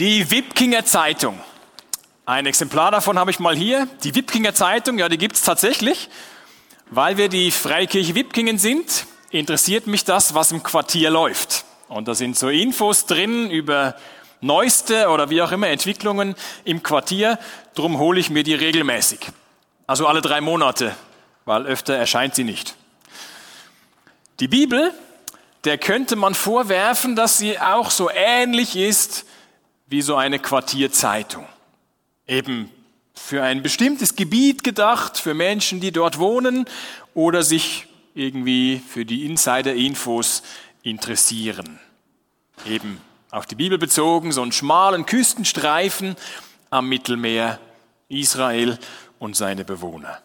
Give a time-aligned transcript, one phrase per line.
[0.00, 1.38] Die Wipkinger Zeitung.
[2.24, 3.86] Ein Exemplar davon habe ich mal hier.
[4.02, 6.08] Die Wipkinger Zeitung, ja, die gibt es tatsächlich.
[6.88, 11.66] Weil wir die Freikirche Wipkingen sind, interessiert mich das, was im Quartier läuft.
[11.88, 13.94] Und da sind so Infos drin über
[14.40, 17.38] neueste oder wie auch immer Entwicklungen im Quartier.
[17.74, 19.20] Drum hole ich mir die regelmäßig.
[19.86, 20.96] Also alle drei Monate,
[21.44, 22.74] weil öfter erscheint sie nicht.
[24.40, 24.94] Die Bibel,
[25.64, 29.26] der könnte man vorwerfen, dass sie auch so ähnlich ist
[29.90, 31.46] wie so eine Quartierzeitung.
[32.26, 32.70] Eben
[33.12, 36.64] für ein bestimmtes Gebiet gedacht, für Menschen, die dort wohnen
[37.12, 40.42] oder sich irgendwie für die Insider-Infos
[40.82, 41.80] interessieren.
[42.64, 43.00] Eben
[43.30, 46.16] auf die Bibel bezogen, so einen schmalen Küstenstreifen
[46.70, 47.58] am Mittelmeer,
[48.08, 48.78] Israel
[49.18, 50.20] und seine Bewohner.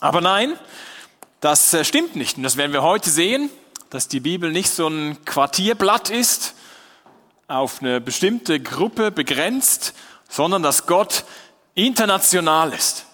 [0.00, 0.54] Aber nein,
[1.40, 2.36] das äh, stimmt nicht.
[2.36, 3.50] Und das werden wir heute sehen,
[3.90, 6.54] dass die Bibel nicht so ein Quartierblatt ist,
[7.48, 9.94] auf eine bestimmte Gruppe begrenzt,
[10.28, 11.24] sondern dass Gott
[11.74, 13.06] international ist.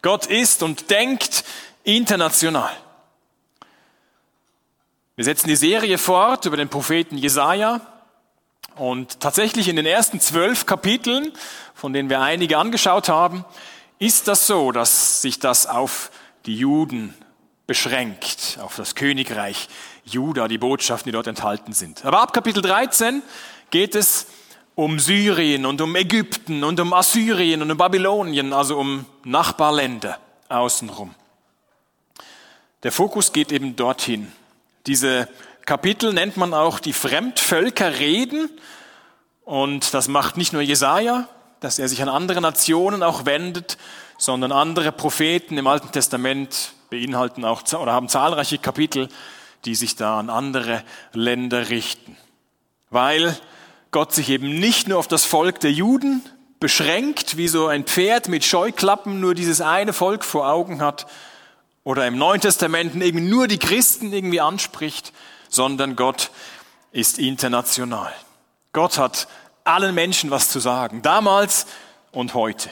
[0.00, 1.44] Gott ist und denkt
[1.82, 2.70] international.
[5.16, 7.80] Wir setzen die Serie fort über den Propheten Jesaja.
[8.76, 11.32] Und tatsächlich in den ersten zwölf Kapiteln,
[11.74, 13.44] von denen wir einige angeschaut haben,
[13.98, 16.10] ist das so, dass sich das auf
[16.46, 17.14] die Juden
[17.66, 19.68] beschränkt, auf das Königreich
[20.04, 22.04] Juda, die Botschaften, die dort enthalten sind.
[22.04, 23.22] Aber ab Kapitel 13
[23.70, 24.26] geht es
[24.74, 31.14] um Syrien und um Ägypten und um Assyrien und um Babylonien, also um Nachbarländer außenrum.
[32.82, 34.30] Der Fokus geht eben dorthin.
[34.86, 35.28] Diese
[35.64, 38.50] Kapitel nennt man auch die Fremdvölkerreden
[39.44, 41.28] und das macht nicht nur Jesaja,
[41.60, 43.78] dass er sich an andere Nationen auch wendet,
[44.18, 49.08] sondern andere Propheten im Alten Testament beinhalten auch oder haben zahlreiche Kapitel,
[49.64, 52.16] die sich da an andere Länder richten.
[52.94, 53.36] Weil
[53.90, 56.22] Gott sich eben nicht nur auf das Volk der Juden
[56.60, 61.06] beschränkt, wie so ein Pferd mit Scheuklappen nur dieses eine Volk vor Augen hat,
[61.82, 65.12] oder im Neuen Testament irgendwie nur die Christen irgendwie anspricht,
[65.48, 66.30] sondern Gott
[66.92, 68.12] ist international.
[68.72, 69.26] Gott hat
[69.64, 71.66] allen Menschen was zu sagen, damals
[72.12, 72.70] und heute.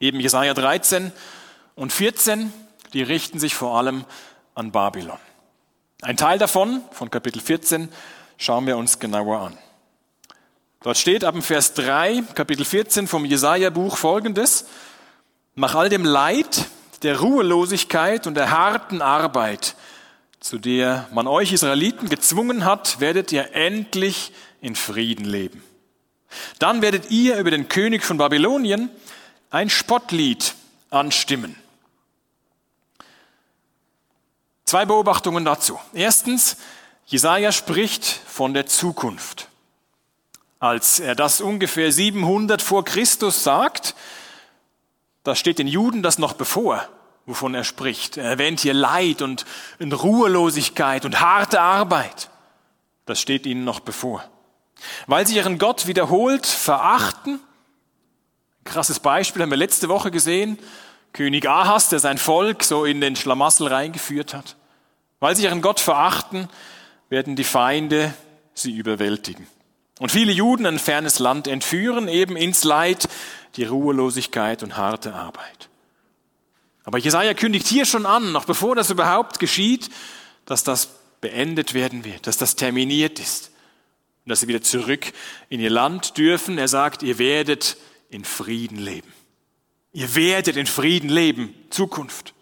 [0.00, 1.12] Eben Jesaja 13
[1.76, 2.52] und 14,
[2.94, 4.04] die richten sich vor allem
[4.56, 5.18] an Babylon.
[6.02, 7.88] Ein Teil davon, von Kapitel 14,
[8.38, 9.58] schauen wir uns genauer an.
[10.82, 14.66] Dort steht ab dem Vers 3, Kapitel 14 vom Jesaja-Buch folgendes.
[15.54, 16.66] Nach all dem Leid,
[17.02, 19.76] der Ruhelosigkeit und der harten Arbeit,
[20.40, 25.62] zu der man euch Israeliten gezwungen hat, werdet ihr endlich in Frieden leben.
[26.58, 28.90] Dann werdet ihr über den König von Babylonien
[29.50, 30.54] ein Spottlied
[30.90, 31.56] anstimmen.
[34.64, 35.78] Zwei Beobachtungen dazu.
[35.92, 36.56] Erstens,
[37.06, 39.48] Jesaja spricht von der Zukunft.
[40.58, 43.94] Als er das ungefähr 700 vor Christus sagt,
[45.22, 46.88] da steht den Juden das noch bevor,
[47.26, 48.16] wovon er spricht.
[48.16, 49.44] Er erwähnt hier Leid und
[49.80, 52.30] Ruhelosigkeit und harte Arbeit.
[53.06, 54.24] Das steht ihnen noch bevor.
[55.06, 57.40] Weil sie ihren Gott wiederholt verachten.
[58.64, 60.58] Krasses Beispiel haben wir letzte Woche gesehen.
[61.12, 64.56] König Ahas, der sein Volk so in den Schlamassel reingeführt hat.
[65.20, 66.48] Weil sie ihren Gott verachten,
[67.14, 68.12] werden die Feinde
[68.54, 69.46] sie überwältigen.
[70.00, 73.08] Und viele Juden ein fernes Land entführen, eben ins Leid,
[73.54, 75.68] die Ruhelosigkeit und harte Arbeit.
[76.82, 79.90] Aber Jesaja kündigt hier schon an, noch bevor das überhaupt geschieht,
[80.44, 80.88] dass das
[81.20, 83.52] beendet werden wird, dass das terminiert ist
[84.24, 85.12] und dass sie wieder zurück
[85.48, 86.58] in ihr Land dürfen.
[86.58, 87.76] Er sagt, ihr werdet
[88.10, 89.12] in Frieden leben.
[89.92, 92.34] Ihr werdet in Frieden leben, Zukunft.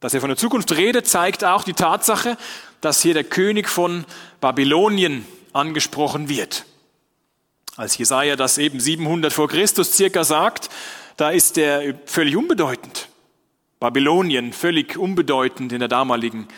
[0.00, 2.36] Dass er von der Zukunft redet, zeigt auch die Tatsache,
[2.80, 4.04] dass hier der König von
[4.40, 6.64] Babylonien angesprochen wird.
[7.76, 10.70] Als Jesaja das eben 700 vor Christus circa sagt,
[11.16, 13.08] da ist er völlig unbedeutend.
[13.80, 16.48] Babylonien völlig unbedeutend in der damaligen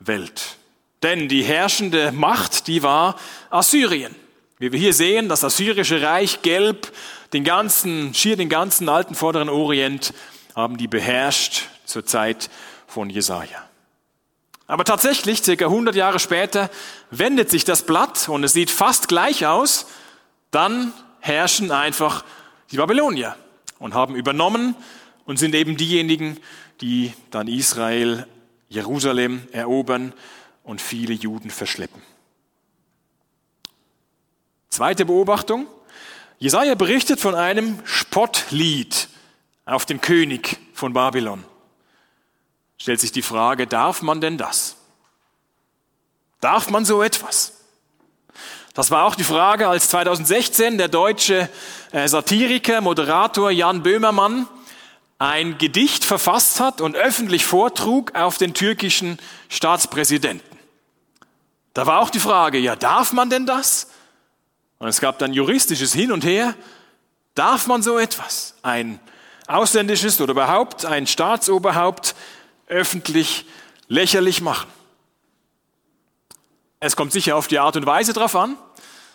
[0.00, 0.56] Welt.
[1.02, 3.16] Denn die herrschende Macht, die war
[3.50, 4.14] Assyrien.
[4.58, 6.92] Wie wir hier sehen, das assyrische Reich gelb,
[7.32, 10.12] den ganzen, schier den ganzen alten vorderen Orient
[10.56, 12.50] haben die beherrscht zur Zeit
[12.86, 13.67] von Jesaja.
[14.68, 16.70] Aber tatsächlich, circa 100 Jahre später,
[17.10, 19.86] wendet sich das Blatt und es sieht fast gleich aus.
[20.50, 22.22] Dann herrschen einfach
[22.70, 23.34] die Babylonier
[23.78, 24.76] und haben übernommen
[25.24, 26.36] und sind eben diejenigen,
[26.82, 28.26] die dann Israel,
[28.68, 30.12] Jerusalem erobern
[30.62, 32.02] und viele Juden verschleppen.
[34.68, 35.66] Zweite Beobachtung.
[36.38, 39.08] Jesaja berichtet von einem Spottlied
[39.64, 41.42] auf den König von Babylon
[42.78, 44.76] stellt sich die Frage, darf man denn das?
[46.40, 47.52] Darf man so etwas?
[48.74, 51.48] Das war auch die Frage, als 2016 der deutsche
[51.90, 54.46] äh, Satiriker, Moderator Jan Böhmermann
[55.18, 60.58] ein Gedicht verfasst hat und öffentlich vortrug auf den türkischen Staatspräsidenten.
[61.74, 63.88] Da war auch die Frage, ja, darf man denn das?
[64.78, 66.54] Und es gab dann juristisches Hin und Her.
[67.34, 68.54] Darf man so etwas?
[68.62, 69.00] Ein
[69.48, 72.14] ausländisches oder überhaupt ein Staatsoberhaupt
[72.68, 73.44] öffentlich
[73.88, 74.68] lächerlich machen?
[76.80, 78.56] Es kommt sicher auf die Art und Weise drauf an.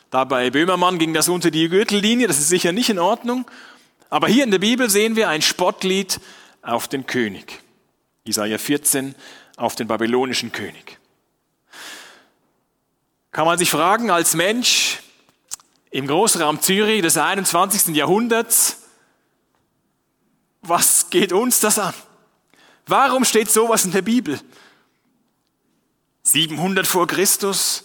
[0.10, 3.50] Da bei Böhmermann ging das unter die Gürtellinie, das ist sicher nicht in Ordnung.
[4.10, 6.20] Aber hier in der Bibel sehen wir ein Spottlied
[6.62, 7.62] auf den König.
[8.26, 9.16] Isaiah 14
[9.58, 11.00] auf den babylonischen König.
[13.32, 15.00] Kann man sich fragen, als Mensch
[15.90, 17.96] im Großraum Zürich des 21.
[17.96, 18.84] Jahrhunderts,
[20.62, 21.94] was geht uns das an?
[22.86, 24.40] Warum steht sowas in der Bibel?
[26.24, 27.84] 700 vor Christus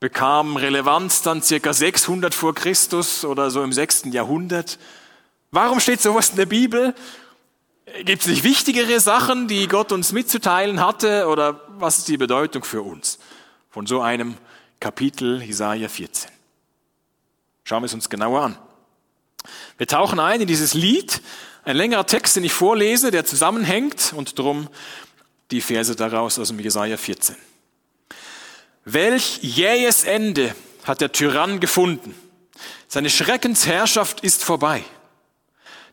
[0.00, 4.04] bekam Relevanz dann circa 600 vor Christus oder so im 6.
[4.06, 4.78] Jahrhundert.
[5.50, 6.94] Warum steht sowas in der Bibel?
[8.04, 12.64] Gibt es nicht wichtigere Sachen, die Gott uns mitzuteilen hatte oder was ist die Bedeutung
[12.64, 13.18] für uns?
[13.72, 14.36] von so einem
[14.80, 16.30] Kapitel Jesaja 14.
[17.64, 18.58] Schauen wir es uns genauer an.
[19.78, 21.22] Wir tauchen ein in dieses Lied,
[21.64, 24.68] ein längerer Text, den ich vorlese, der zusammenhängt und drum
[25.50, 27.36] die Verse daraus aus dem Jesaja 14.
[28.84, 30.54] Welch jähes Ende
[30.84, 32.14] hat der Tyrann gefunden.
[32.88, 34.82] Seine Schreckensherrschaft ist vorbei.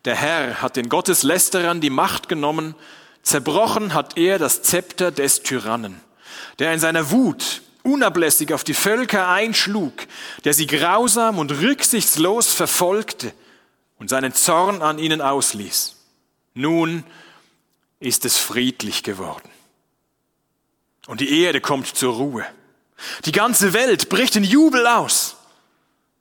[0.05, 2.73] Der Herr hat den Gotteslästerern die Macht genommen,
[3.21, 5.99] zerbrochen hat er das Zepter des Tyrannen,
[6.57, 9.93] der in seiner Wut unablässig auf die Völker einschlug,
[10.45, 13.33] der sie grausam und rücksichtslos verfolgte
[13.99, 15.95] und seinen Zorn an ihnen ausließ.
[16.55, 17.03] Nun
[17.99, 19.49] ist es friedlich geworden.
[21.07, 22.45] Und die Erde kommt zur Ruhe.
[23.25, 25.35] Die ganze Welt bricht in Jubel aus.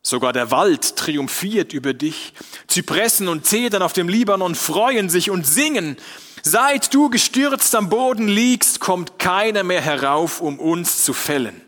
[0.03, 2.33] Sogar der Wald triumphiert über dich.
[2.67, 5.97] Zypressen und Zedern auf dem Libanon freuen sich und singen.
[6.43, 11.61] Seit du gestürzt am Boden liegst, kommt keiner mehr herauf, um uns zu fällen.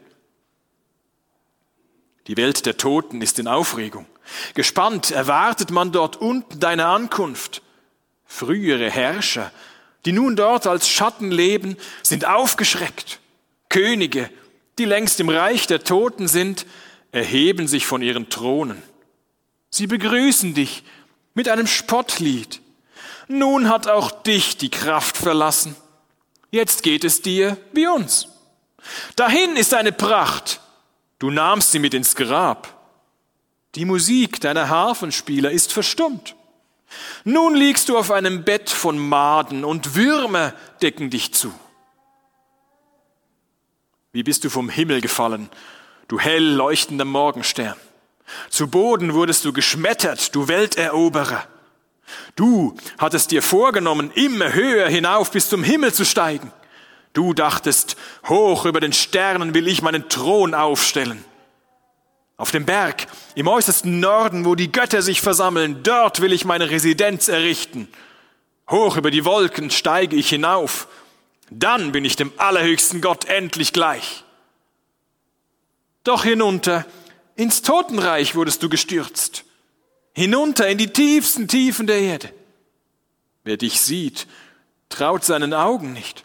[2.29, 4.07] Die Welt der Toten ist in Aufregung.
[4.55, 7.63] Gespannt erwartet man dort unten deine Ankunft.
[8.27, 9.51] Frühere Herrscher,
[10.05, 13.19] die nun dort als Schatten leben, sind aufgeschreckt.
[13.69, 14.31] Könige,
[14.79, 16.67] die längst im Reich der Toten sind,
[17.13, 18.83] erheben sich von ihren Thronen.
[19.71, 20.85] Sie begrüßen dich
[21.35, 22.61] mit einem Spottlied.
[23.29, 25.77] Nun hat auch dich die Kraft verlassen.
[26.51, 28.29] Jetzt geht es dir wie uns.
[29.17, 30.61] Dahin ist eine Pracht.
[31.19, 32.80] Du nahmst sie mit ins Grab.
[33.77, 36.35] Die Musik deiner Harfenspieler ist verstummt.
[37.25, 41.53] Nun liegst du auf einem Bett von Maden und Würmer decken dich zu.
[44.13, 45.49] Wie bist du vom Himmel gefallen,
[46.09, 47.77] du hell leuchtender Morgenstern?
[48.49, 51.47] Zu Boden wurdest du geschmettert, du Welteroberer.
[52.35, 56.53] Du hattest dir vorgenommen, immer höher hinauf bis zum Himmel zu steigen.
[57.13, 57.97] Du dachtest,
[58.29, 61.25] hoch über den Sternen will ich meinen Thron aufstellen.
[62.41, 66.71] Auf dem Berg im äußersten Norden, wo die Götter sich versammeln, dort will ich meine
[66.71, 67.87] Residenz errichten.
[68.71, 70.89] Hoch über die Wolken steige ich hinauf.
[71.51, 74.25] Dann bin ich dem allerhöchsten Gott endlich gleich.
[76.03, 76.87] Doch hinunter
[77.37, 79.45] ins Totenreich wurdest du gestürzt
[80.13, 82.33] hinunter in die tiefsten Tiefen der Erde.
[83.45, 84.27] Wer dich sieht,
[84.89, 86.25] traut seinen Augen nicht.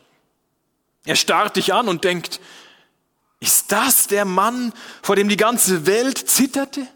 [1.06, 2.40] Er starrt dich an und denkt,
[3.40, 6.88] ist das der Mann, vor dem die ganze Welt zitterte?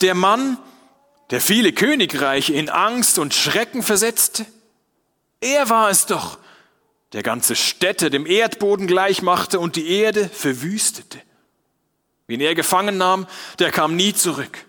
[0.00, 0.58] Der Mann,
[1.30, 4.46] der viele Königreiche in Angst und Schrecken versetzte?
[5.40, 6.38] Er war es doch,
[7.12, 11.20] der ganze Städte dem Erdboden gleichmachte und die Erde verwüstete.
[12.26, 13.26] Wen er gefangen nahm,
[13.58, 14.66] der kam nie zurück.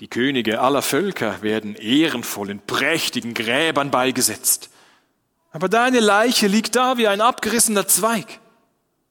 [0.00, 4.68] Die Könige aller Völker werden ehrenvoll in prächtigen Gräbern beigesetzt.
[5.56, 8.40] Aber deine Leiche liegt da wie ein abgerissener Zweig,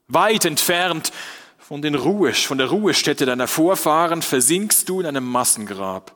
[0.08, 1.12] weit entfernt
[1.58, 6.16] von, den Ruhe, von der Ruhestätte deiner Vorfahren versinkst du in einem Massengrab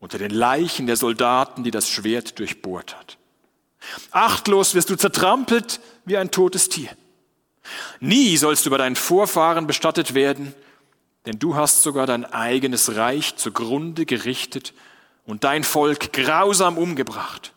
[0.00, 3.18] unter den Leichen der Soldaten, die das Schwert durchbohrt hat.
[4.12, 6.88] Achtlos wirst du zertrampelt wie ein totes Tier.
[8.00, 10.54] Nie sollst du bei deinen Vorfahren bestattet werden,
[11.26, 14.72] denn du hast sogar dein eigenes Reich zugrunde gerichtet
[15.26, 17.52] und dein Volk grausam umgebracht.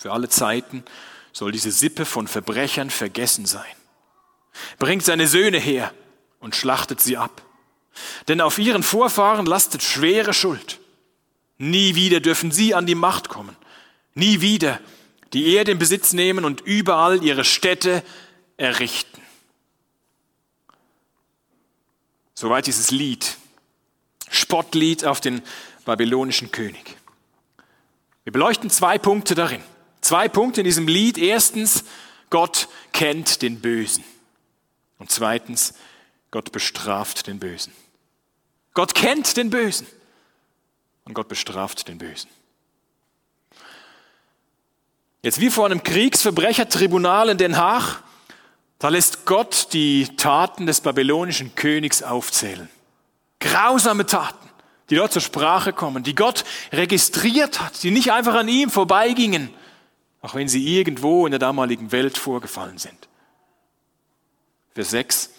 [0.00, 0.82] Für alle Zeiten
[1.30, 3.76] soll diese Sippe von Verbrechern vergessen sein.
[4.78, 5.92] Bringt seine Söhne her
[6.38, 7.42] und schlachtet sie ab.
[8.26, 10.80] Denn auf ihren Vorfahren lastet schwere Schuld.
[11.58, 13.54] Nie wieder dürfen sie an die Macht kommen.
[14.14, 14.80] Nie wieder
[15.34, 18.02] die Erde in Besitz nehmen und überall ihre Städte
[18.56, 19.20] errichten.
[22.32, 23.36] Soweit dieses Lied.
[24.30, 25.42] Spottlied auf den
[25.84, 26.96] babylonischen König.
[28.24, 29.62] Wir beleuchten zwei Punkte darin.
[30.00, 31.18] Zwei Punkte in diesem Lied.
[31.18, 31.84] Erstens,
[32.30, 34.04] Gott kennt den Bösen.
[34.98, 35.74] Und zweitens,
[36.30, 37.72] Gott bestraft den Bösen.
[38.74, 39.86] Gott kennt den Bösen
[41.04, 42.30] und Gott bestraft den Bösen.
[45.22, 48.02] Jetzt wie vor einem Kriegsverbrechertribunal in Den Haag,
[48.78, 52.70] da lässt Gott die Taten des babylonischen Königs aufzählen.
[53.38, 54.48] Grausame Taten,
[54.88, 59.50] die dort zur Sprache kommen, die Gott registriert hat, die nicht einfach an ihm vorbeigingen,
[60.20, 63.08] auch wenn sie irgendwo in der damaligen Welt vorgefallen sind.
[64.74, 65.30] Vers 6.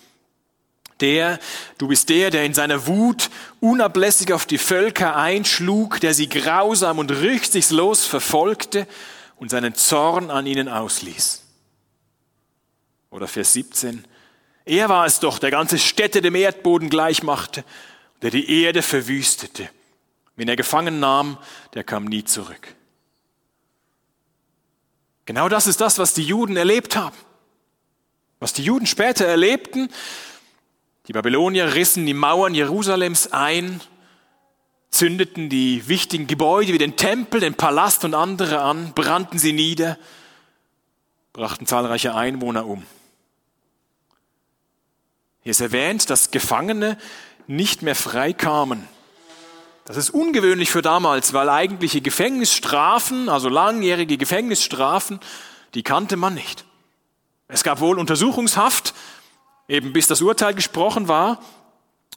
[1.00, 1.40] Der,
[1.78, 7.00] du bist der, der in seiner Wut unablässig auf die Völker einschlug, der sie grausam
[7.00, 8.88] und rücksichtslos verfolgte
[9.38, 11.44] und seinen Zorn an ihnen ausließ.
[13.10, 14.06] Oder Vers 17.
[14.66, 17.64] Er war es doch, der ganze Städte dem Erdboden gleich machte,
[18.22, 19.70] der die Erde verwüstete.
[20.36, 21.38] Wenn er gefangen nahm,
[21.74, 22.76] der kam nie zurück.
[25.26, 27.16] Genau das ist das, was die Juden erlebt haben.
[28.40, 29.90] Was die Juden später erlebten,
[31.08, 33.82] die Babylonier rissen die Mauern Jerusalems ein,
[34.90, 39.98] zündeten die wichtigen Gebäude wie den Tempel, den Palast und andere an, brannten sie nieder,
[41.34, 42.86] brachten zahlreiche Einwohner um.
[45.44, 46.98] Hier ist erwähnt, dass Gefangene
[47.48, 48.88] nicht mehr frei kamen.
[49.92, 55.20] Das ist ungewöhnlich für damals, weil eigentliche Gefängnisstrafen, also langjährige Gefängnisstrafen,
[55.74, 56.64] die kannte man nicht.
[57.50, 58.94] Es gab wohl Untersuchungshaft,
[59.68, 61.42] eben bis das Urteil gesprochen war,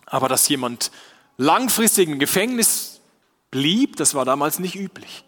[0.06, 0.92] aber dass jemand
[1.36, 3.00] langfristig im Gefängnis
[3.50, 5.24] blieb, das war damals nicht üblich.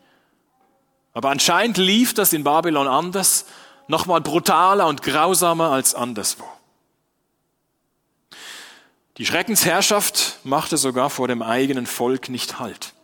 [1.14, 3.46] Aber anscheinend lief das in Babylon anders,
[3.88, 6.44] nochmal brutaler und grausamer als anderswo.
[9.18, 12.94] Die Schreckensherrschaft machte sogar vor dem eigenen Volk nicht Halt.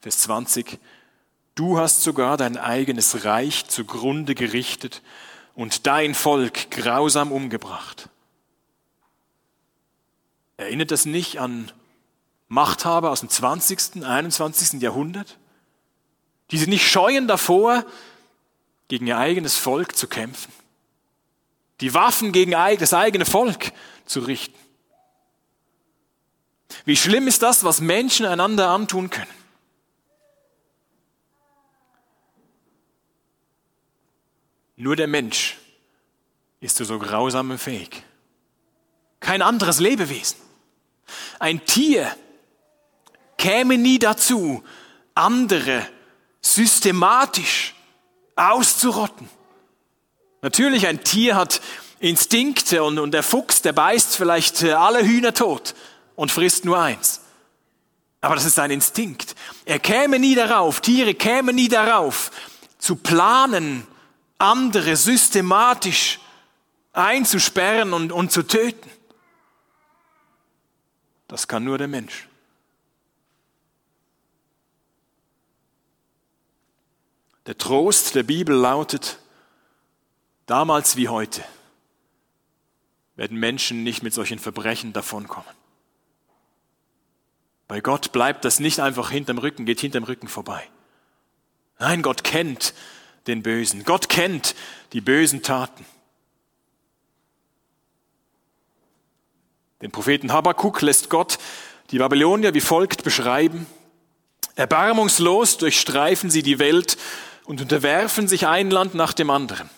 [0.00, 0.78] Vers 20.
[1.54, 5.02] Du hast sogar dein eigenes Reich zugrunde gerichtet
[5.54, 8.08] und dein Volk grausam umgebracht.
[10.56, 11.70] Erinnert das nicht an
[12.48, 14.80] Machthaber aus dem 20., 21.
[14.80, 15.36] Jahrhundert?
[16.50, 17.84] Die sich nicht scheuen davor,
[18.88, 20.50] gegen ihr eigenes Volk zu kämpfen.
[21.82, 23.72] Die Waffen gegen das eigene Volk
[24.06, 24.58] zu richten.
[26.88, 29.26] Wie schlimm ist das, was Menschen einander antun können?
[34.76, 35.58] Nur der Mensch
[36.60, 38.04] ist zu so grausamem fähig.
[39.20, 40.38] Kein anderes Lebewesen.
[41.38, 42.10] Ein Tier
[43.36, 44.64] käme nie dazu,
[45.14, 45.86] andere
[46.40, 47.74] systematisch
[48.34, 49.28] auszurotten.
[50.40, 51.60] Natürlich, ein Tier hat
[52.00, 55.74] Instinkte und, und der Fuchs, der beißt vielleicht äh, alle Hühner tot
[56.18, 57.20] und frisst nur eins.
[58.20, 59.36] Aber das ist ein Instinkt.
[59.64, 62.32] Er käme nie darauf, Tiere kämen nie darauf,
[62.76, 63.86] zu planen,
[64.36, 66.18] andere systematisch
[66.92, 68.90] einzusperren und, und zu töten.
[71.28, 72.26] Das kann nur der Mensch.
[77.46, 79.20] Der Trost der Bibel lautet,
[80.46, 81.44] damals wie heute
[83.14, 85.67] werden Menschen nicht mit solchen Verbrechen davonkommen.
[87.68, 90.66] Bei Gott bleibt das nicht einfach hinterm Rücken, geht hinterm Rücken vorbei.
[91.78, 92.74] Nein, Gott kennt
[93.26, 93.84] den Bösen.
[93.84, 94.54] Gott kennt
[94.94, 95.84] die bösen Taten.
[99.82, 101.38] Den Propheten Habakkuk lässt Gott
[101.90, 103.66] die Babylonier wie folgt beschreiben.
[104.56, 106.98] Erbarmungslos durchstreifen sie die Welt
[107.44, 109.70] und unterwerfen sich ein Land nach dem anderen.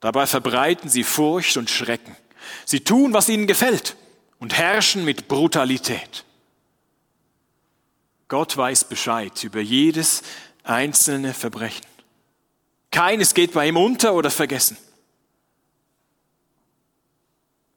[0.00, 2.16] Dabei verbreiten sie Furcht und Schrecken.
[2.64, 3.96] Sie tun, was ihnen gefällt
[4.38, 6.24] und herrschen mit Brutalität.
[8.28, 10.22] Gott weiß Bescheid über jedes
[10.62, 11.86] einzelne Verbrechen.
[12.90, 14.76] Keines geht bei ihm unter oder vergessen.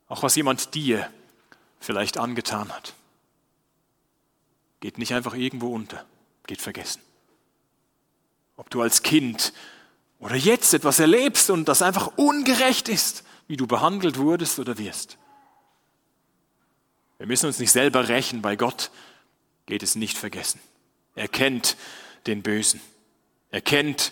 [0.07, 1.09] Auch was jemand dir
[1.79, 2.93] vielleicht angetan hat,
[4.79, 6.05] geht nicht einfach irgendwo unter,
[6.45, 7.01] geht vergessen.
[8.55, 9.53] Ob du als Kind
[10.19, 15.17] oder jetzt etwas erlebst und das einfach ungerecht ist, wie du behandelt wurdest oder wirst.
[17.17, 18.91] Wir müssen uns nicht selber rächen, bei Gott
[19.67, 20.59] geht es nicht vergessen.
[21.15, 21.77] Er kennt
[22.25, 22.81] den Bösen.
[23.51, 24.11] Er kennt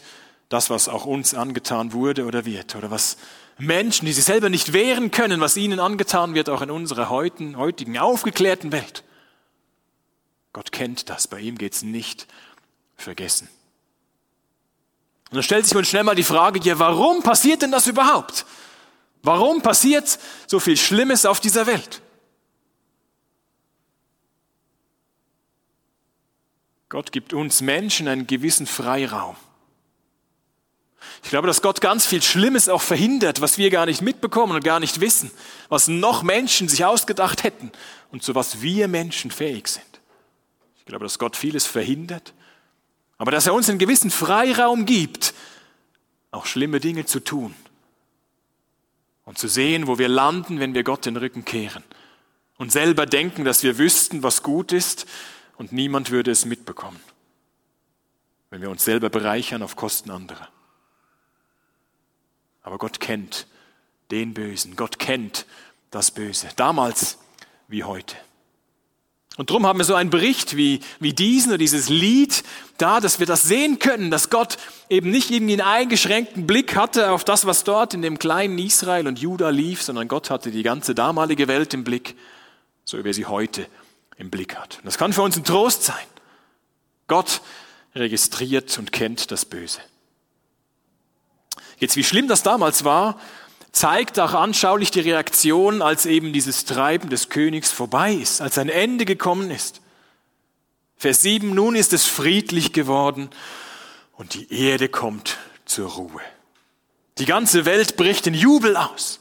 [0.50, 3.18] das, was auch uns angetan wurde oder wird, oder was
[3.58, 7.58] Menschen, die sich selber nicht wehren können, was ihnen angetan wird, auch in unserer heutigen,
[7.58, 9.04] heutigen aufgeklärten Welt.
[10.54, 12.28] Gott kennt das, bei ihm geht's nicht
[12.96, 13.50] vergessen.
[15.30, 18.46] Und dann stellt sich man schnell mal die Frage, ja, warum passiert denn das überhaupt?
[19.24, 22.02] Warum passiert so viel Schlimmes auf dieser Welt?
[26.96, 29.36] Gott gibt uns Menschen einen gewissen Freiraum.
[31.26, 34.64] Ich glaube, dass Gott ganz viel Schlimmes auch verhindert, was wir gar nicht mitbekommen und
[34.64, 35.30] gar nicht wissen,
[35.68, 37.74] was noch Menschen sich ausgedacht hätten
[38.14, 40.00] und zu was wir Menschen fähig sind.
[40.78, 42.34] Ich glaube, dass Gott vieles verhindert,
[43.18, 45.34] aber dass er uns einen gewissen Freiraum gibt,
[46.32, 47.54] auch schlimme Dinge zu tun
[49.26, 51.84] und zu sehen, wo wir landen, wenn wir Gott den Rücken kehren
[52.58, 55.06] und selber denken, dass wir wüssten, was gut ist
[55.58, 57.00] und niemand würde es mitbekommen,
[58.50, 60.50] wenn wir uns selber bereichern auf Kosten anderer.
[62.64, 63.48] Aber Gott kennt
[64.12, 65.46] den Bösen, Gott kennt
[65.92, 67.20] das Böse, damals
[67.68, 68.16] wie heute.
[69.38, 72.44] Und darum haben wir so einen Bericht wie, wie diesen oder dieses Lied
[72.78, 74.58] da, dass wir das sehen können, dass Gott
[74.90, 79.08] eben nicht irgendwie einen eingeschränkten Blick hatte auf das, was dort in dem kleinen Israel
[79.08, 82.16] und Juda lief, sondern Gott hatte die ganze damalige Welt im Blick,
[82.86, 83.68] so wie er sie heute
[84.18, 84.78] im Blick hat.
[84.80, 86.06] Und das kann für uns ein Trost sein.
[87.08, 87.42] Gott
[87.96, 89.80] registriert und kennt das Böse.
[91.78, 93.20] Jetzt, wie schlimm das damals war,
[93.72, 98.70] zeigt auch anschaulich die Reaktion, als eben dieses Treiben des Königs vorbei ist, als ein
[98.70, 99.82] Ende gekommen ist.
[100.98, 103.30] Vers 7, nun ist es friedlich geworden
[104.14, 106.22] und die Erde kommt zur Ruhe.
[107.18, 109.20] Die ganze Welt bricht in Jubel aus.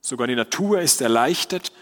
[0.00, 1.72] Sogar die Natur ist erleichtert.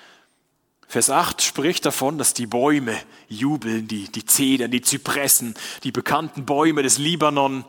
[0.91, 5.55] Vers 8 spricht davon, dass die Bäume jubeln, die, die Zedern, die Zypressen,
[5.85, 7.65] die bekannten Bäume des Libanon,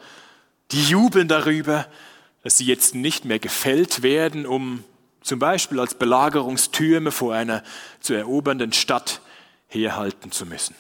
[0.71, 1.85] die jubeln darüber,
[2.41, 4.83] dass sie jetzt nicht mehr gefällt werden, um
[5.21, 7.61] zum Beispiel als Belagerungstürme vor einer
[7.99, 9.21] zu erobernden Stadt
[9.67, 10.73] herhalten zu müssen.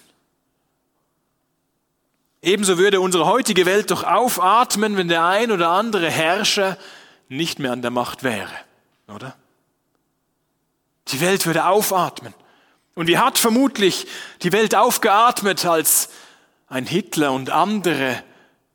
[2.41, 6.79] Ebenso würde unsere heutige Welt doch aufatmen, wenn der ein oder andere Herrscher
[7.29, 8.49] nicht mehr an der Macht wäre,
[9.07, 9.35] oder?
[11.09, 12.33] Die Welt würde aufatmen.
[12.95, 14.07] Und wie hat vermutlich
[14.43, 16.09] die Welt aufgeatmet, als
[16.67, 18.23] ein Hitler und andere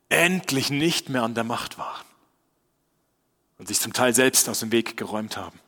[0.09, 2.07] endlich nicht mehr an der Macht waren?
[3.59, 5.59] und sich zum Teil selbst aus dem Weg geräumt haben.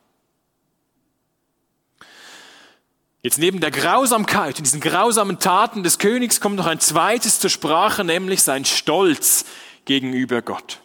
[3.21, 7.49] Jetzt neben der Grausamkeit und diesen grausamen Taten des Königs kommt noch ein zweites zur
[7.49, 9.45] Sprache, nämlich sein Stolz
[9.83, 10.79] gegenüber Gott.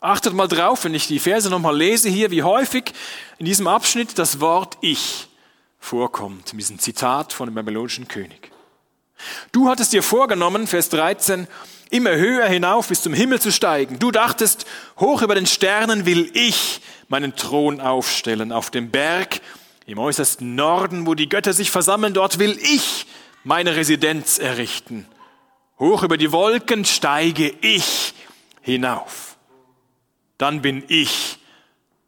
[0.00, 2.92] Achtet mal drauf, wenn ich die Verse nochmal lese hier, wie häufig
[3.38, 5.28] in diesem Abschnitt das Wort Ich
[5.78, 8.50] vorkommt, in diesem Zitat von dem babylonischen König.
[9.52, 11.46] Du hattest dir vorgenommen, Vers 13,
[11.90, 13.98] immer höher hinauf bis zum Himmel zu steigen.
[13.98, 14.66] Du dachtest,
[14.98, 18.52] hoch über den Sternen will ich meinen Thron aufstellen.
[18.52, 19.40] Auf dem Berg
[19.86, 23.06] im äußersten Norden, wo die Götter sich versammeln, dort will ich
[23.44, 25.06] meine Residenz errichten.
[25.78, 28.12] Hoch über die Wolken steige ich
[28.60, 29.25] hinauf.
[30.38, 31.38] Dann bin ich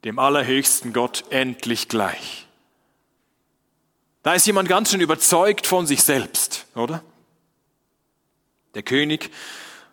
[0.04, 2.46] dem allerhöchsten Gott endlich gleich.
[4.22, 7.02] Da ist jemand ganz schön überzeugt von sich selbst, oder?
[8.74, 9.30] Der König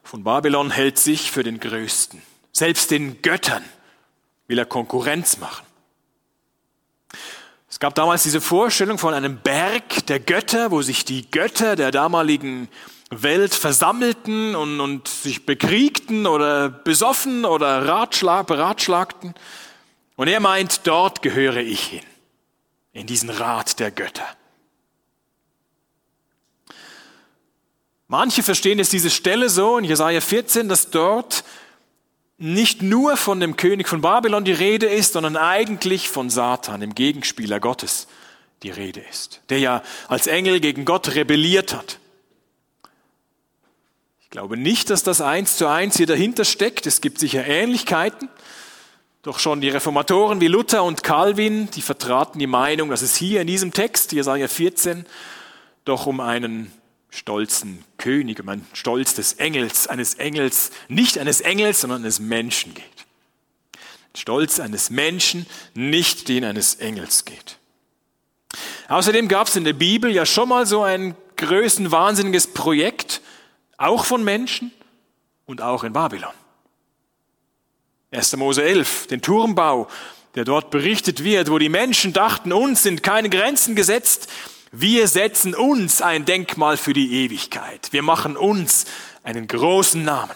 [0.03, 2.21] von Babylon hält sich für den Größten.
[2.51, 3.63] Selbst den Göttern
[4.47, 5.65] will er Konkurrenz machen.
[7.69, 11.91] Es gab damals diese Vorstellung von einem Berg der Götter, wo sich die Götter der
[11.91, 12.69] damaligen
[13.11, 19.35] Welt versammelten und, und sich bekriegten oder besoffen oder ratschlag, beratschlagten.
[20.15, 22.03] Und er meint, dort gehöre ich hin,
[22.93, 24.27] in diesen Rat der Götter.
[28.07, 31.43] Manche verstehen jetzt diese Stelle so in Jesaja 14, dass dort
[32.37, 36.93] nicht nur von dem König von Babylon die Rede ist, sondern eigentlich von Satan, dem
[36.93, 38.07] Gegenspieler Gottes,
[38.63, 41.99] die Rede ist, der ja als Engel gegen Gott rebelliert hat.
[44.35, 46.85] Ich glaube nicht, dass das eins zu eins hier dahinter steckt.
[46.87, 48.27] Es gibt sicher Ähnlichkeiten.
[49.21, 53.39] Doch schon die Reformatoren wie Luther und Calvin, die vertraten die Meinung, dass es hier
[53.39, 55.05] in diesem Text, Jesaja 14,
[55.85, 56.69] doch um einen
[57.09, 62.73] stolzen König, um einen Stolz des Engels, eines Engels, nicht eines Engels, sondern eines Menschen
[62.73, 62.83] geht.
[64.15, 65.45] Stolz eines Menschen,
[65.75, 67.57] nicht den eines Engels geht.
[68.89, 73.21] Außerdem gab es in der Bibel ja schon mal so ein größenwahnsinniges Projekt,
[73.77, 74.71] auch von Menschen
[75.45, 76.33] und auch in Babylon.
[78.11, 78.35] 1.
[78.37, 79.87] Mose 11, den Turmbau,
[80.35, 84.29] der dort berichtet wird, wo die Menschen dachten, uns sind keine Grenzen gesetzt,
[84.71, 87.93] wir setzen uns ein Denkmal für die Ewigkeit.
[87.93, 88.85] Wir machen uns
[89.23, 90.35] einen großen Namen.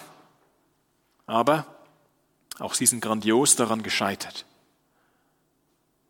[1.26, 1.66] Aber
[2.58, 4.46] auch sie sind grandios daran gescheitert.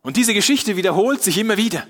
[0.02, 1.86] Und diese Geschichte wiederholt sich immer wieder.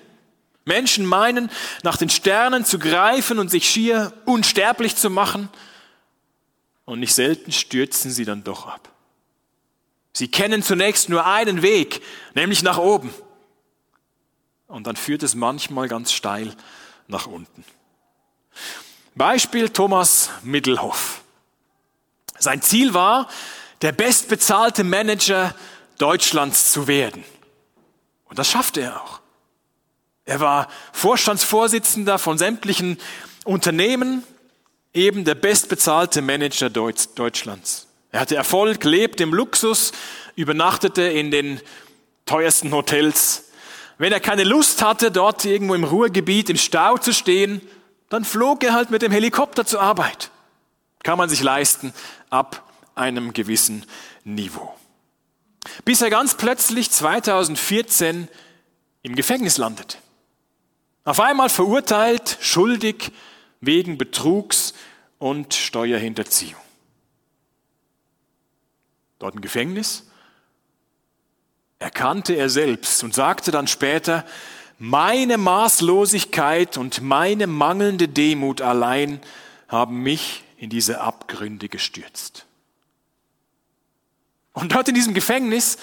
[0.70, 1.50] Menschen meinen,
[1.82, 5.48] nach den Sternen zu greifen und sich schier unsterblich zu machen.
[6.84, 8.88] Und nicht selten stürzen sie dann doch ab.
[10.12, 12.02] Sie kennen zunächst nur einen Weg,
[12.34, 13.12] nämlich nach oben.
[14.68, 16.54] Und dann führt es manchmal ganz steil
[17.08, 17.64] nach unten.
[19.16, 21.22] Beispiel Thomas Middelhoff.
[22.38, 23.28] Sein Ziel war,
[23.82, 25.54] der bestbezahlte Manager
[25.98, 27.24] Deutschlands zu werden.
[28.26, 29.19] Und das schaffte er auch.
[30.30, 32.98] Er war Vorstandsvorsitzender von sämtlichen
[33.42, 34.22] Unternehmen,
[34.94, 37.88] eben der bestbezahlte Manager Deutschlands.
[38.12, 39.90] Er hatte Erfolg, lebte im Luxus,
[40.36, 41.60] übernachtete in den
[42.26, 43.46] teuersten Hotels.
[43.98, 47.60] Wenn er keine Lust hatte, dort irgendwo im Ruhrgebiet im Stau zu stehen,
[48.08, 50.30] dann flog er halt mit dem Helikopter zur Arbeit.
[51.02, 51.92] Kann man sich leisten
[52.28, 53.84] ab einem gewissen
[54.22, 54.78] Niveau.
[55.84, 58.28] Bis er ganz plötzlich 2014
[59.02, 59.98] im Gefängnis landet.
[61.04, 63.12] Auf einmal verurteilt, schuldig
[63.60, 64.74] wegen Betrugs
[65.18, 66.60] und Steuerhinterziehung.
[69.18, 70.06] Dort im Gefängnis
[71.78, 74.26] erkannte er selbst und sagte dann später,
[74.78, 79.20] meine Maßlosigkeit und meine mangelnde Demut allein
[79.68, 82.46] haben mich in diese Abgründe gestürzt.
[84.52, 85.78] Und dort in diesem Gefängnis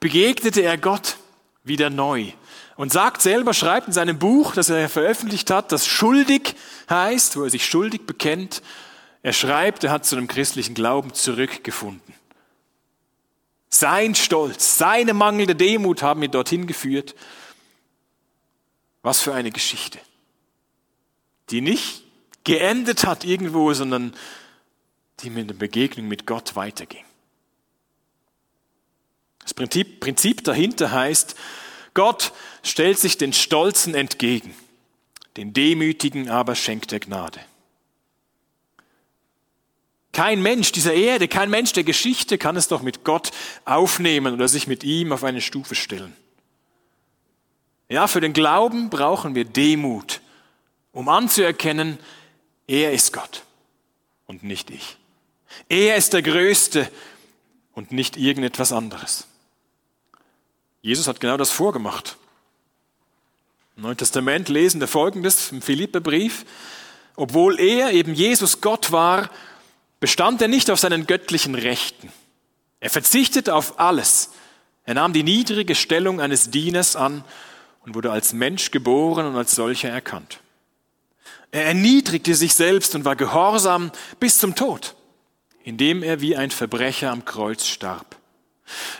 [0.00, 1.16] begegnete er Gott
[1.62, 2.32] wieder neu
[2.76, 6.54] und sagt selber, schreibt in seinem Buch, das er veröffentlicht hat, das schuldig
[6.88, 8.62] heißt, wo er sich schuldig bekennt.
[9.22, 12.14] Er schreibt, er hat zu einem christlichen Glauben zurückgefunden.
[13.68, 17.14] Sein Stolz, seine mangelnde Demut haben ihn dorthin geführt
[19.02, 19.98] was für eine Geschichte,
[21.50, 22.04] die nicht
[22.44, 24.14] geendet hat irgendwo, sondern
[25.20, 27.04] die mit der Begegnung mit Gott weiterging.
[29.40, 31.34] Das Prinzip, Prinzip dahinter heißt,
[31.94, 34.54] Gott stellt sich den Stolzen entgegen,
[35.36, 37.40] den Demütigen aber schenkt er Gnade.
[40.12, 43.30] Kein Mensch dieser Erde, kein Mensch der Geschichte kann es doch mit Gott
[43.64, 46.14] aufnehmen oder sich mit ihm auf eine Stufe stellen.
[47.88, 50.20] Ja, für den Glauben brauchen wir Demut,
[50.92, 51.98] um anzuerkennen,
[52.66, 53.42] er ist Gott
[54.26, 54.96] und nicht ich.
[55.68, 56.90] Er ist der Größte
[57.74, 59.26] und nicht irgendetwas anderes.
[60.82, 62.16] Jesus hat genau das vorgemacht.
[63.76, 66.44] Im Neuen Testament lesen wir folgendes im Philipperbrief.
[67.14, 69.30] Obwohl er eben Jesus Gott war,
[70.00, 72.12] bestand er nicht auf seinen göttlichen Rechten.
[72.80, 74.30] Er verzichtete auf alles.
[74.84, 77.24] Er nahm die niedrige Stellung eines Dieners an
[77.84, 80.40] und wurde als Mensch geboren und als solcher erkannt.
[81.52, 84.96] Er erniedrigte sich selbst und war gehorsam bis zum Tod,
[85.62, 88.16] indem er wie ein Verbrecher am Kreuz starb.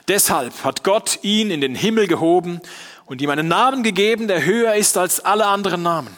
[0.08, 2.60] Deshalb hat Gott ihn in den Himmel gehoben
[3.06, 6.16] und ihm einen Namen gegeben, der höher ist als alle anderen Namen.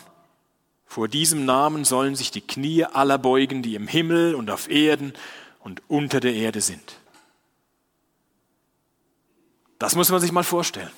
[0.87, 5.13] Vor diesem Namen sollen sich die Knie aller beugen, die im Himmel und auf Erden
[5.61, 6.95] und unter der Erde sind.
[9.79, 10.91] Das muss man sich mal vorstellen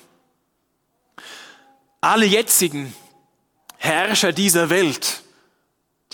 [2.01, 2.95] alle jetzigen
[3.77, 5.23] Herrscher dieser Welt,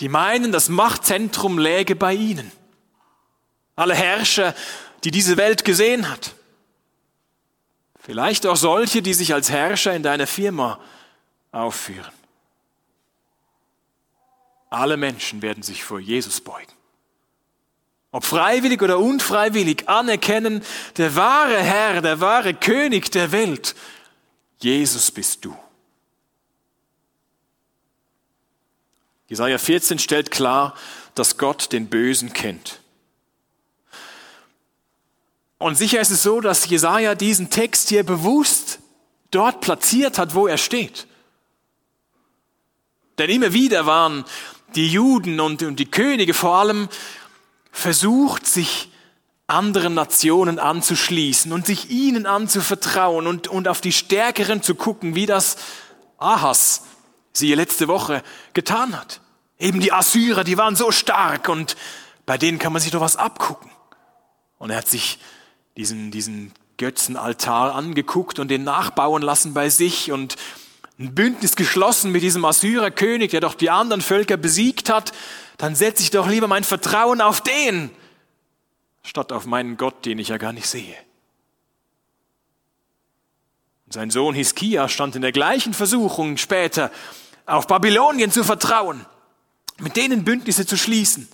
[0.00, 2.50] die meinen, das Machtzentrum läge bei ihnen.
[3.76, 4.54] Alle Herrscher,
[5.04, 6.34] die diese Welt gesehen hat.
[8.00, 10.80] Vielleicht auch solche, die sich als Herrscher in deiner Firma
[11.52, 12.12] aufführen.
[14.70, 16.72] Alle Menschen werden sich vor Jesus beugen.
[18.10, 20.62] Ob freiwillig oder unfreiwillig anerkennen,
[20.96, 23.74] der wahre Herr, der wahre König der Welt,
[24.58, 25.56] Jesus bist du.
[29.28, 30.74] Jesaja 14 stellt klar,
[31.14, 32.80] dass Gott den Bösen kennt.
[35.64, 38.80] Und sicher ist es so, dass Jesaja diesen Text hier bewusst
[39.30, 41.06] dort platziert hat, wo er steht.
[43.16, 44.26] Denn immer wieder waren
[44.74, 46.90] die Juden und, die Könige vor allem
[47.72, 48.90] versucht, sich
[49.46, 55.24] anderen Nationen anzuschließen und sich ihnen anzuvertrauen und, und auf die Stärkeren zu gucken, wie
[55.24, 55.56] das
[56.18, 56.82] Ahas
[57.32, 58.22] sie letzte Woche
[58.52, 59.22] getan hat.
[59.58, 61.74] Eben die Assyrer, die waren so stark und
[62.26, 63.70] bei denen kann man sich doch was abgucken.
[64.58, 65.18] Und er hat sich
[65.76, 70.36] diesen, diesen Götzenaltar angeguckt und den nachbauen lassen bei sich und
[70.98, 75.12] ein Bündnis geschlossen mit diesem Assyrerkönig, der doch die anderen Völker besiegt hat,
[75.56, 77.90] dann setze ich doch lieber mein Vertrauen auf den,
[79.02, 80.94] statt auf meinen Gott, den ich ja gar nicht sehe.
[83.90, 86.90] Sein Sohn Hiskia stand in der gleichen Versuchung später
[87.46, 89.04] auf Babylonien zu vertrauen,
[89.78, 91.28] mit denen Bündnisse zu schließen.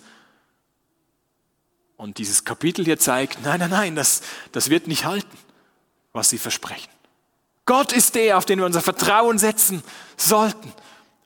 [2.01, 5.37] Und dieses Kapitel hier zeigt, nein, nein, nein, das, das wird nicht halten,
[6.15, 6.89] was sie versprechen.
[7.67, 9.83] Gott ist der, auf den wir unser Vertrauen setzen
[10.17, 10.73] sollten.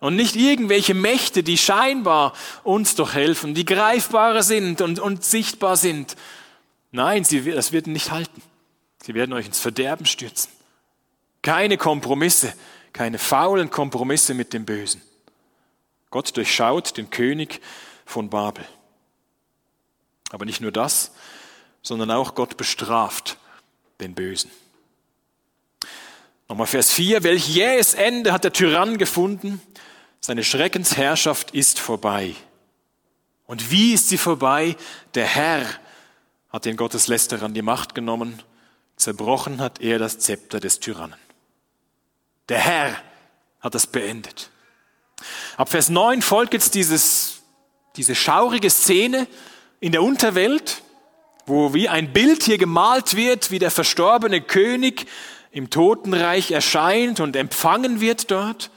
[0.00, 2.32] Und nicht irgendwelche Mächte, die scheinbar
[2.64, 6.16] uns doch helfen, die greifbarer sind und, und sichtbar sind.
[6.90, 8.42] Nein, sie, das wird nicht halten.
[9.00, 10.50] Sie werden euch ins Verderben stürzen.
[11.42, 12.52] Keine Kompromisse,
[12.92, 15.00] keine faulen Kompromisse mit dem Bösen.
[16.10, 17.60] Gott durchschaut den König
[18.04, 18.66] von Babel.
[20.34, 21.12] Aber nicht nur das,
[21.80, 23.38] sondern auch Gott bestraft
[24.00, 24.50] den Bösen.
[26.48, 27.22] Nochmal Vers 4.
[27.22, 29.62] Welch jähes Ende hat der Tyrann gefunden?
[30.18, 32.34] Seine Schreckensherrschaft ist vorbei.
[33.46, 34.74] Und wie ist sie vorbei?
[35.14, 35.66] Der Herr
[36.50, 38.42] hat den Gotteslästerern die Macht genommen.
[38.96, 41.14] Zerbrochen hat er das Zepter des Tyrannen.
[42.48, 42.96] Der Herr
[43.60, 44.50] hat das beendet.
[45.56, 47.42] Ab Vers 9 folgt jetzt dieses,
[47.94, 49.28] diese schaurige Szene
[49.84, 50.80] in der Unterwelt,
[51.44, 55.04] wo wie ein Bild hier gemalt wird, wie der verstorbene König
[55.50, 58.70] im Totenreich erscheint und empfangen wird dort,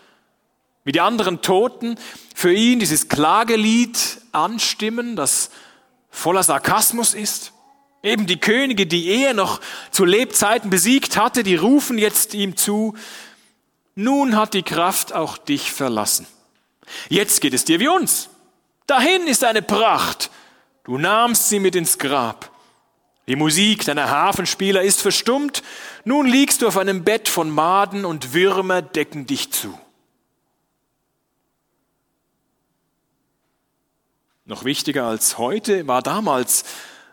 [0.83, 1.97] wie die anderen Toten
[2.35, 3.97] für ihn dieses Klagelied
[4.33, 5.49] anstimmen, das
[6.09, 7.53] voller Sarkasmus ist.
[8.03, 12.95] Eben die Könige, die er noch zu Lebzeiten besiegt hatte, die rufen jetzt ihm zu,
[13.95, 16.27] nun hat die Kraft auch dich verlassen.
[17.07, 18.27] Jetzt geht es dir wie uns.
[18.87, 20.31] Dahin ist eine Pracht.
[20.87, 22.49] Du nahmst sie mit ins Grab.
[23.27, 25.61] Die Musik deiner Hafenspieler ist verstummt.
[26.05, 29.77] Nun liegst du auf einem Bett von Maden und Würmer decken dich zu.
[34.45, 36.63] Noch wichtiger als heute war damals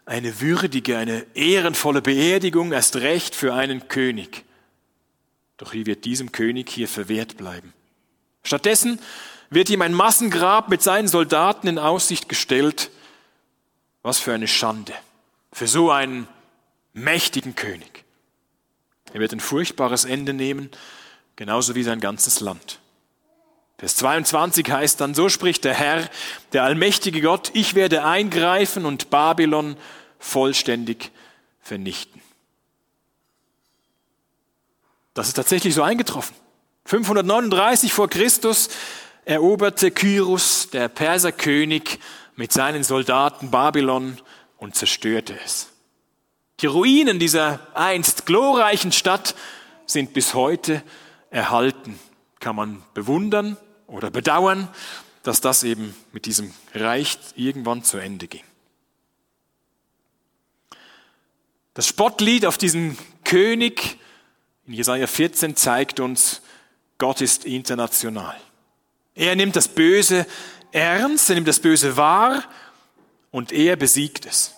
[0.07, 4.45] eine würdige, eine ehrenvolle Beerdigung, erst recht für einen König.
[5.57, 7.73] Doch wie wird diesem König hier verwehrt bleiben?
[8.45, 9.01] Stattdessen
[9.51, 12.93] wird ihm ein Massengrab mit seinen Soldaten in Aussicht gestellt.
[14.05, 14.95] Was für eine Schande
[15.55, 16.27] für so einen
[16.93, 18.05] mächtigen König.
[19.13, 20.71] Er wird ein furchtbares Ende nehmen,
[21.37, 22.81] genauso wie sein ganzes Land.
[23.79, 26.09] Vers 22 heißt dann, so spricht der Herr,
[26.53, 29.77] der allmächtige Gott, ich werde eingreifen und Babylon
[30.19, 31.13] vollständig
[31.61, 32.21] vernichten.
[35.15, 36.35] Das ist tatsächlich so eingetroffen.
[36.87, 38.69] 539 vor Christus
[39.25, 41.99] eroberte Kyrus, der Perserkönig,
[42.37, 44.19] mit seinen Soldaten Babylon
[44.59, 45.69] und zerstörte es.
[46.61, 49.35] Die Ruinen dieser einst glorreichen Stadt
[49.87, 50.83] sind bis heute
[51.31, 51.99] erhalten.
[52.41, 53.57] Kann man bewundern
[53.87, 54.69] oder bedauern,
[55.23, 58.45] dass das eben mit diesem Reich irgendwann zu Ende ging.
[61.75, 63.99] Das Spottlied auf diesen König
[64.67, 66.41] in Jesaja 14 zeigt uns,
[66.99, 68.37] Gott ist international.
[69.15, 70.27] Er nimmt das Böse
[70.73, 72.45] ernst, er nimmt das Böse wahr
[73.31, 74.55] und er besiegt es.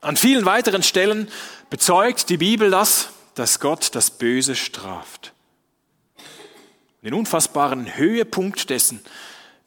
[0.00, 1.28] An vielen weiteren Stellen
[1.68, 5.32] bezeugt die Bibel das, dass Gott das Böse straft.
[7.02, 9.00] Den unfassbaren Höhepunkt dessen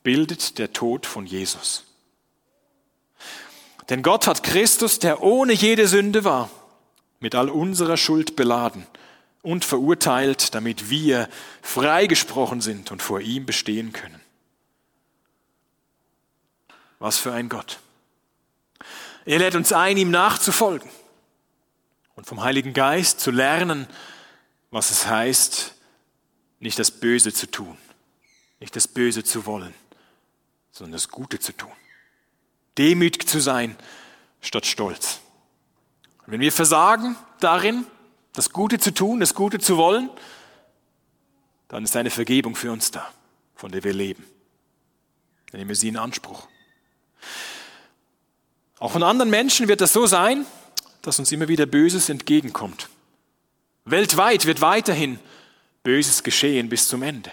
[0.04, 1.86] bildet der Tod von Jesus.
[3.90, 6.50] Denn Gott hat Christus, der ohne jede Sünde war,
[7.20, 8.86] mit all unserer Schuld beladen
[9.44, 11.30] und verurteilt, damit wir
[11.62, 14.20] freigesprochen sind und vor ihm bestehen können.
[16.98, 17.80] Was für ein Gott.
[19.26, 20.90] Er lädt uns ein, ihm nachzufolgen
[22.16, 23.88] und vom Heiligen Geist zu lernen,
[24.72, 25.76] was es heißt,
[26.60, 27.78] nicht das Böse zu tun,
[28.62, 29.74] nicht das Böse zu wollen,
[30.72, 31.72] sondern das Gute zu tun.
[32.78, 33.76] Demütig zu sein
[34.40, 35.20] statt Stolz.
[36.26, 37.86] Und wenn wir versagen darin,
[38.34, 40.10] das Gute zu tun, das Gute zu wollen,
[41.68, 43.08] dann ist eine Vergebung für uns da,
[43.56, 44.26] von der wir leben.
[45.52, 46.48] Dann nehmen wir sie in Anspruch.
[48.80, 50.46] Auch von anderen Menschen wird das so sein,
[51.02, 52.90] dass uns immer wieder Böses entgegenkommt.
[53.86, 55.20] Weltweit wird weiterhin
[55.84, 57.32] Böses geschehen bis zum Ende.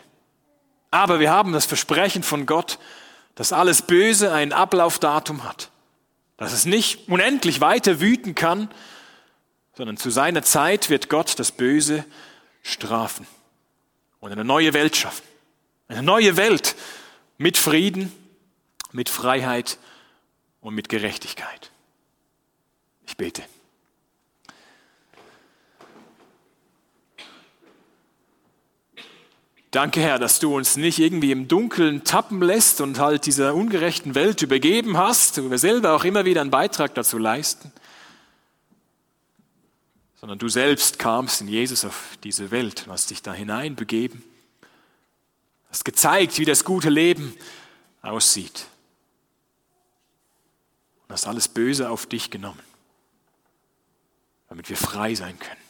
[0.90, 2.78] Aber wir haben das Versprechen von Gott,
[3.36, 5.70] dass alles Böse ein Ablaufdatum hat,
[6.36, 8.68] dass es nicht unendlich weiter wüten kann,
[9.80, 12.04] sondern zu seiner Zeit wird Gott das Böse
[12.62, 13.26] strafen
[14.20, 15.22] und eine neue Welt schaffen.
[15.88, 16.76] Eine neue Welt
[17.38, 18.12] mit Frieden,
[18.92, 19.78] mit Freiheit
[20.60, 21.70] und mit Gerechtigkeit.
[23.06, 23.42] Ich bete.
[29.70, 34.14] Danke, Herr, dass du uns nicht irgendwie im Dunkeln tappen lässt und halt dieser ungerechten
[34.14, 37.72] Welt übergeben hast, wo wir selber auch immer wieder einen Beitrag dazu leisten,
[40.20, 44.22] sondern du selbst kamst in Jesus auf diese Welt, hast dich da hineinbegeben,
[45.70, 47.34] hast gezeigt, wie das gute Leben
[48.02, 48.66] aussieht
[51.02, 52.60] und hast alles Böse auf dich genommen,
[54.50, 55.60] damit wir frei sein können,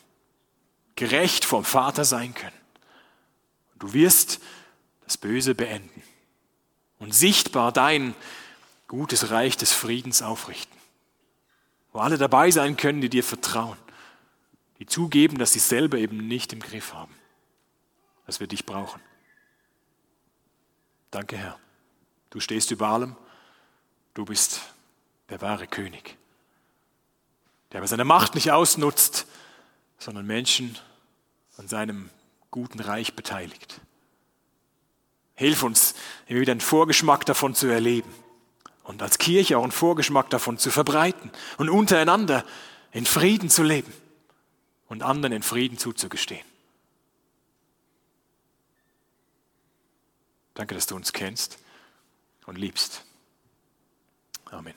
[0.97, 2.53] gerecht vom Vater sein können.
[3.75, 4.41] Und du wirst
[5.05, 6.03] das Böse beenden
[6.99, 8.17] und sichtbar dein
[8.89, 10.77] gutes Reich des Friedens aufrichten,
[11.93, 13.79] wo alle dabei sein können, die dir vertrauen
[14.81, 17.15] die zugeben, dass sie selber eben nicht im Griff haben,
[18.27, 19.01] dass wir dich brauchen.
[21.11, 21.59] Danke, Herr.
[22.31, 23.15] Du stehst über allem.
[24.15, 24.63] Du bist
[25.29, 26.17] der wahre König,
[27.71, 29.27] der aber seine Macht nicht ausnutzt,
[29.99, 30.77] sondern Menschen
[31.59, 32.11] an seinem
[32.51, 33.81] guten Reich beteiligt.
[35.35, 35.95] Hilf uns,
[36.27, 38.13] immer wieder einen Vorgeschmack davon zu erleben
[38.85, 42.45] und als Kirche auch einen Vorgeschmack davon zu verbreiten und untereinander
[42.93, 43.93] in Frieden zu leben
[44.91, 46.45] und anderen in Frieden zuzugestehen.
[50.55, 51.59] Danke, dass du uns kennst
[52.45, 53.05] und liebst.
[54.47, 54.75] Amen.